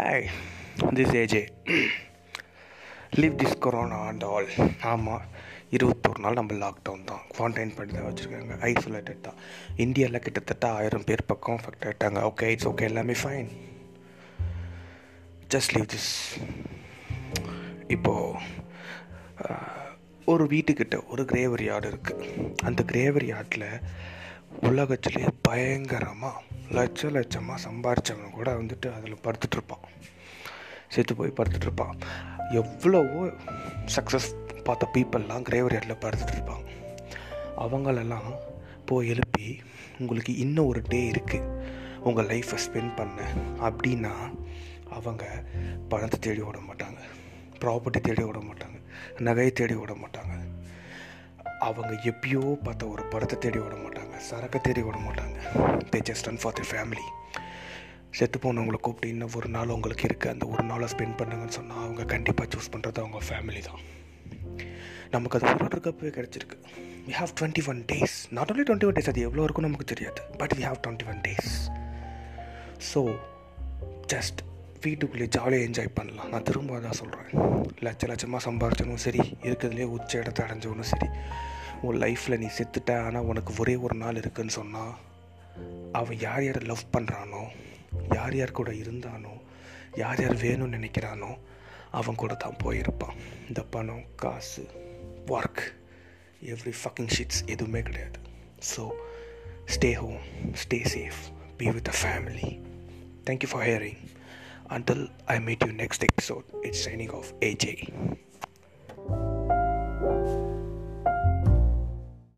[0.00, 0.26] Hi
[0.94, 1.40] this A J
[3.14, 4.48] leave this corona and all
[4.82, 5.24] ஆமாம்
[5.70, 7.24] இருபத்தொரு நாள் நம்ம லாக்டவுன் தான்.
[7.34, 8.54] குவாரண்டைன் பண்ணி தான் வச்சுருக்காங்க.
[8.60, 9.34] ஐசோலேட்டட் தான்.
[9.76, 13.50] இந்தியாவில் கிட்டத்தட்ட ஆயிரம் பேர் பக்கம் அஃபெக்ட் ஆகிட்டாங்க ஓகே இட்ஸ் ஓகே எல்லாமே ஃபைன்
[15.48, 16.10] ஜஸ்ட் லீவ் திஸ்
[17.86, 18.38] இப்போது
[20.24, 23.68] ஒரு வீட்டுக்கிட்ட ஒரு கிரேவரி யார்டு இருக்குது அந்த கிரேவரி யார்டில்
[24.68, 26.42] உலகத்துலேயே பயங்கரமாக
[26.76, 29.84] லட்ச லட்சமாக சம்பாரித்தவன் கூட வந்துட்டு அதில் படுத்துட்ருப்பான்
[30.88, 31.96] செத்து போய் படுத்துட்ருப்பான்
[32.50, 33.22] எவ்வளவோ
[33.96, 34.28] சக்ஸஸ்
[34.64, 36.66] பார்த்த பீப்புளெலாம் கிரேவரி யார்டில் படுத்துட்ருப்பாங்க
[37.56, 38.30] அவங்களெல்லாம்
[38.84, 39.48] போய் எழுப்பி
[39.98, 41.48] உங்களுக்கு இன்னும் ஒரு டே இருக்குது
[42.00, 43.20] உங்கள் லைஃப்பை ஸ்பெண்ட் பண்ண.
[43.66, 44.12] அப்படின்னா
[44.88, 45.24] அவங்க
[45.88, 47.00] பணத்தை தேடி ஓட மாட்டாங்க.
[47.60, 48.78] ப்ராப்பர்ட்டி தேடி ஓட மாட்டாங்க.
[49.18, 50.34] நகையை தேடி ஓட மாட்டாங்க.
[51.58, 53.99] அவங்க எப்பயோ பார்த்த ஒரு படத்தை தேடி ஓட மாட்டாங்க.
[54.28, 55.38] சரக்கை தேடி விட மாட்டாங்க.
[55.92, 57.06] They just run for the family
[58.18, 62.04] செத்து போனவங்களை கூப்பிட்டு இன்னும் ஒரு நாள் உங்களுக்கு இருக்குது அந்த ஒரு நாளை ஸ்பெண்ட் பண்ணுங்கன்னு சொன்னால் அவங்க
[62.12, 63.82] கண்டிப்பாக சூஸ் பண்ணுறது அவங்க ஃபேமிலி தான்.
[65.14, 66.56] நமக்கு அது ஒரு கப்பே கிடச்சிருக்கு.
[67.08, 70.22] We have twenty one days not only twenty one days அது எவ்வளோ இருக்கும் நமக்கு தெரியாது.
[70.40, 71.52] But we have twenty one days
[72.90, 73.02] so
[74.14, 74.40] just
[74.84, 76.28] வீட்டுக்குள்ளே ஜாலியாக என்ஜாய் பண்ணலாம்.
[76.32, 77.30] நான் திரும்ப அதான் சொல்கிறேன்
[77.86, 81.08] லட்ச லட்சமாக சம்பாரிச்சனும் சரி இருக்கிறதுலே உச்ச இடத்தை அடைஞ்சவனும் சரி.
[81.82, 84.94] உன் லைஃப்பில் நீ செத்துட்ட ஆனால் உனக்கு ஒரே ஒரு நாள் இருக்குன்னு சொன்னால்
[85.92, 87.42] அவன் யார் யார் லவ் பண்ணுறானோ
[88.14, 89.32] யார் யார் கூட இருந்தானோ
[89.94, 91.38] யார் யார் வேணும்னு நினைக்கிறானோ
[91.90, 93.16] அவன் கூட தான் போயிருப்பான்.
[93.48, 94.66] இந்த பணம் காசு
[95.26, 95.62] ஒர்க்
[96.44, 98.18] எவ்ரி ஃபக்கிங் ஷீட்ஸ் எதுவுமே கிடையாது.
[98.76, 98.90] So
[99.66, 100.20] stay home
[100.54, 101.20] stay safe
[101.56, 102.60] be with a family
[103.26, 104.00] thank you for hearing
[104.70, 107.64] Until I meet you next episode, it's signing off AJ.